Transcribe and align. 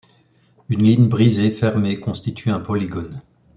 Une 0.69 0.81
ligne 0.81 1.09
brisée 1.09 1.51
fermée 1.51 1.99
constitue 1.99 2.49
un 2.49 2.59
polygone. 2.59 3.21